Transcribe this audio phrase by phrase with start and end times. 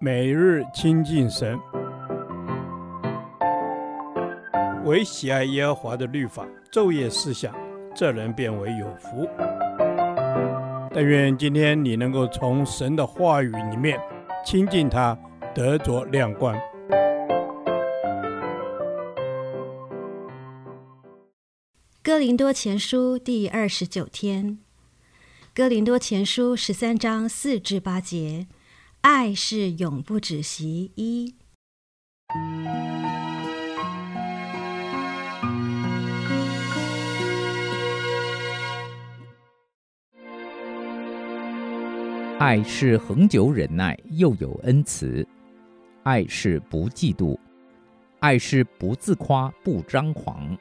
[0.00, 1.58] 每日亲近神，
[4.84, 7.54] 唯喜爱耶和华的律法，昼夜思想，
[7.94, 9.28] 这人便为有福。
[10.92, 13.98] 但愿今天你能够从神的话语里面
[14.44, 15.18] 亲近他，
[15.54, 16.54] 得着亮光。
[22.02, 24.58] 哥林多前书第二十九天，
[25.54, 28.46] 哥林多前书十三章四至八节。
[29.04, 30.90] 爱是永不止息。
[30.94, 31.34] 一，
[42.38, 45.22] 爱是恒久忍耐，又有恩慈；
[46.04, 47.38] 爱是不嫉妒；
[48.20, 50.56] 爱是不自夸，不张狂，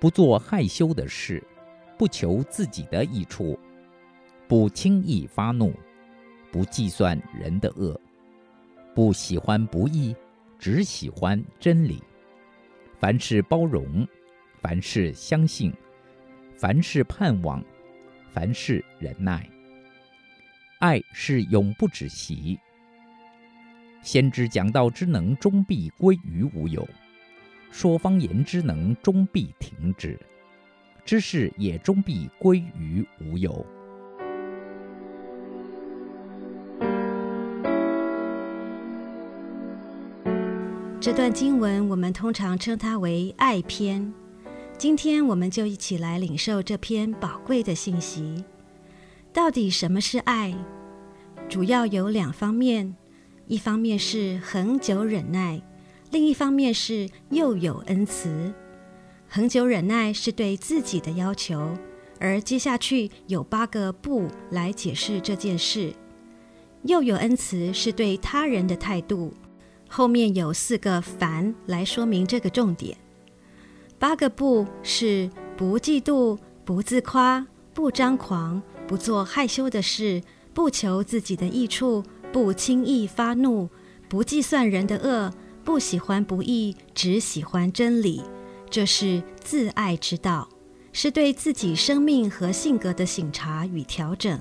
[0.00, 1.40] 不做害羞的事，
[1.96, 3.56] 不求自己的益处，
[4.48, 5.72] 不轻易发怒。
[6.50, 7.98] 不计算人的恶，
[8.94, 10.14] 不喜欢不义，
[10.58, 12.02] 只喜欢真理。
[12.98, 14.06] 凡事包容，
[14.60, 15.72] 凡事相信，
[16.56, 17.64] 凡事盼望，
[18.32, 19.48] 凡事忍耐。
[20.80, 22.58] 爱是永不止息。
[24.02, 26.88] 先知讲道之能终必归于无有，
[27.70, 30.18] 说方言之能终必停止，
[31.04, 33.64] 知识也终必归于无有。
[41.00, 44.12] 这段经文我们通常称它为爱篇。
[44.76, 48.44] 今天我们就一起来领受这篇宝贵的信息。
[49.32, 50.54] 到底什么是爱？
[51.48, 52.94] 主要有两方面：
[53.46, 55.62] 一方面是恒久忍耐，
[56.10, 58.52] 另一方面是又有恩慈。
[59.26, 61.78] 恒久忍耐是对自己的要求，
[62.18, 65.94] 而接下去有八个不来解释这件事。
[66.82, 69.32] 又有恩慈是对他人的态度。
[69.92, 72.96] 后面有四个凡来说明这个重点。
[73.98, 80.22] 八个不是不嫉妒、不自夸、不张狂、不做害羞的事、
[80.54, 83.68] 不求自己的益处、不轻易发怒、
[84.08, 85.34] 不计算人的恶、
[85.64, 88.22] 不喜欢不义，只喜欢真理。
[88.70, 90.48] 这是自爱之道，
[90.92, 94.40] 是对自己生命和性格的省察与调整。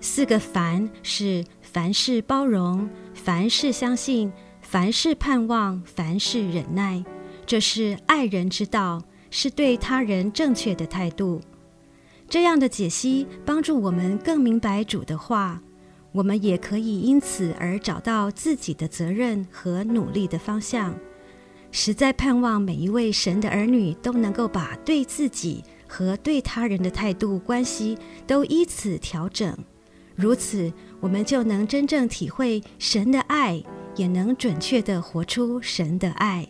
[0.00, 2.88] 四个凡是凡事包容。
[3.14, 7.04] 凡事相信，凡事盼望，凡事忍耐，
[7.44, 11.40] 这是爱人之道，是对他人正确的态度。
[12.28, 15.60] 这样的解析帮助我们更明白主的话，
[16.12, 20.94] 我们也可以因此而找到自己的责任和努力的方向。
[21.72, 27.98] 实在盼望每一位神的儿女都能够把对自己和对他人的态度关系
[28.28, 29.52] 都依此调整。
[30.14, 33.62] 如此，我们就能真正体会神的爱，
[33.96, 36.48] 也能准确地活出神的爱。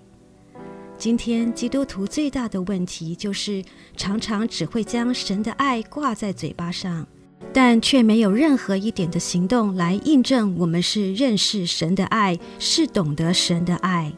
[0.97, 3.65] 今天基督徒最大的问题就是，
[3.97, 7.07] 常常只会将神的爱挂在嘴巴上，
[7.53, 14.13] 但却没有任何一点的行动来印证我们是认识神的爱，是懂得神的爱。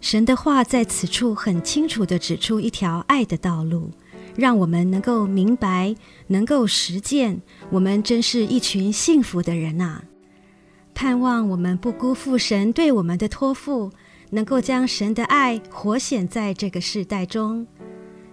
[0.00, 3.90] 神的话在此处很清楚地指出一条爱的道路。
[4.36, 5.94] 让我们能够明白，
[6.26, 7.40] 能够实践，
[7.70, 10.02] 我们真是一群幸福的人呐！
[10.94, 13.90] 盼望我们不辜负神对我们的托付，
[14.30, 17.66] 能够将神的爱活显在这个世代中。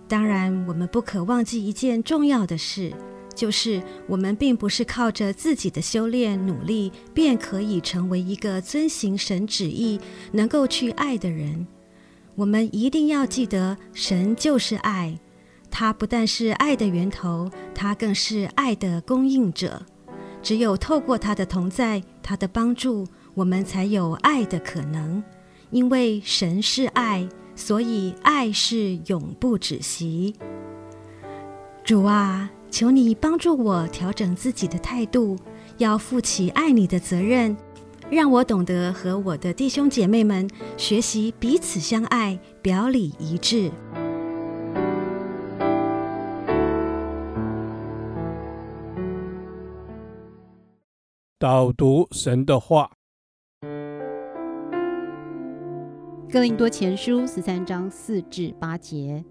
[0.08, 2.92] 当然，我们不可忘记一件重要的事，
[3.34, 10.00] 就是我们并不是靠着自己的修炼努力，便可以成为一个遵行神旨意、
[10.32, 11.66] 能够去爱的人。
[12.36, 15.18] 我们一定要记得，神就是爱。
[15.72, 19.82] 他不但是爱的源头，他更是爱的供应者。
[20.44, 25.24] 只有透过他的同在，他的帮助，我们才有爱的可能。
[25.70, 30.36] 因为神是爱，所以爱是永不止息。
[31.84, 35.38] 主啊，求你帮助我调整自己的态度，
[35.78, 37.56] 要负起爱你的责任，
[38.10, 43.72] 让我懂得和我的弟兄姐妹们学习彼此相爱，表里一致。
[51.42, 52.92] 导读神的话，
[56.32, 59.26] 《哥林多前书》十三章四至八节：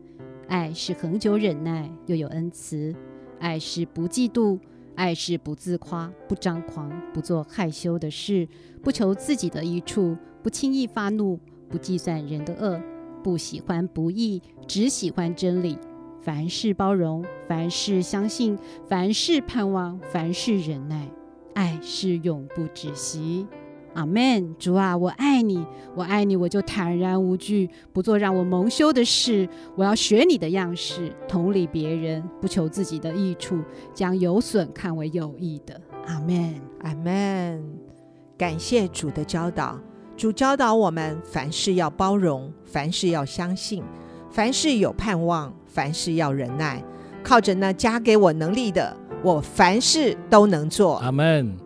[0.49, 2.93] 爱是恒久忍耐，又有恩慈；
[3.39, 4.59] 爱是不嫉妒；
[4.97, 8.49] 爱是不自夸，不张狂，不做害羞的事，
[8.83, 12.83] 不求自己的益处，不轻易发怒，不计算人的恶，
[13.23, 15.79] 不喜欢不义，只喜欢真理。
[16.21, 18.59] 凡事包容，凡事相信，
[18.89, 21.09] 凡事盼望，凡事忍耐。
[21.55, 23.47] 爱是永不止息。
[23.95, 24.55] 阿门。
[24.59, 29.49] 主啊，我爱你，我爱你，我就坦然无惧，不做让我蒙羞的事。
[29.75, 33.59] 我要学你的样式，同理别人，不求自己的益处，
[33.93, 35.81] 将有损看为有益的。
[36.07, 37.63] 阿门，阿门。
[38.39, 39.79] 感谢主的教导，
[40.17, 43.83] 主教导我们凡事要包容，凡事要相信，
[44.31, 46.83] 凡事有盼望，凡事要忍耐。
[47.23, 50.97] 靠着那加给我能力的，我凡事都能做。
[50.99, 51.57] 阿门。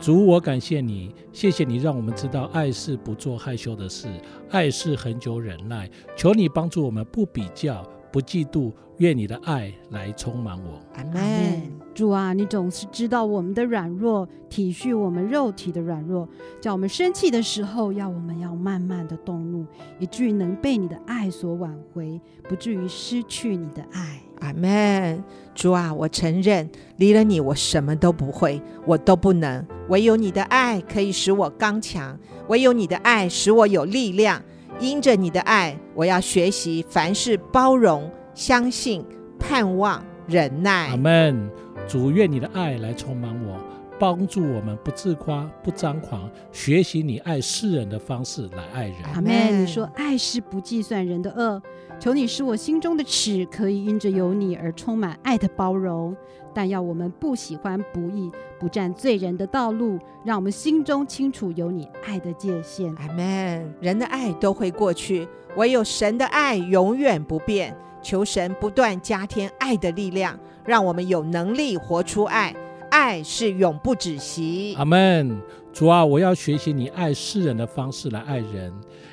[0.00, 4.06] 主，我感谢你，谢谢你让我们知道爱是不做害羞的事，
[4.50, 5.90] 爱是恒久忍耐。
[6.16, 10.80] 求你帮助我们不比较，不嫉妒，愿你的爱来充满我。
[10.94, 11.62] 阿门。
[11.94, 16.28] 主啊，你总是知道我们的软弱，体恤我们肉体的软弱，
[16.60, 19.66] 叫我们生气的时候，要我们要慢慢的动怒，
[19.98, 24.20] 以至于能被你的爱所挽回，不至于失去你的爱。
[24.40, 25.24] 阿门，
[25.56, 29.66] 主啊，我承认离了你，我什么都不会，我都不能。
[29.88, 32.16] 唯有你的爱可以使我刚强，
[32.46, 34.40] 唯有你的爱使我有力量。
[34.80, 39.04] 因着你的爱，我要学习凡事包容、相信、
[39.38, 40.88] 盼望、忍耐。
[40.90, 41.50] 阿门。
[41.88, 43.58] 主，愿你的爱来充满我，
[43.98, 48.96] 帮助我们不自夸、不张狂，学习你爱世人的方式来爱人。
[49.14, 49.62] 阿门。
[49.62, 51.60] 你说爱是不计算人的恶。
[51.98, 56.16] 求你使我心中的尺可以因着有你而充满爱的包容，
[56.54, 58.30] 但要我们不喜欢不义，
[58.60, 62.94] 不占罪人的道路，让我们心中清楚有你爱的界限。
[62.94, 63.74] 阿门。
[63.80, 67.76] 人的爱都会过去，唯有神的爱永远不变。
[68.00, 72.54] 求神不断加添爱的力量，让我们有能力活出爱。
[72.98, 74.74] 爱是永不止息。
[74.76, 75.40] 阿门。
[75.72, 78.72] 主啊，我要学习你爱世人的方式来爱人。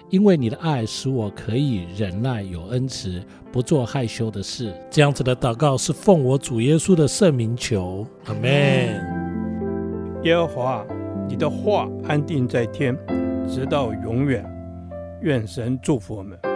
[0.09, 3.21] 因为你的爱使我可以忍耐，有恩慈，
[3.51, 4.73] 不做害羞的事。
[4.89, 8.51] 这样子的祷告是奉我主耶稣的圣名求，阿门。
[10.23, 10.85] 耶和华，
[11.27, 12.97] 你的话安定在天，
[13.47, 14.43] 直到永远。
[15.21, 16.54] 愿神祝福我们。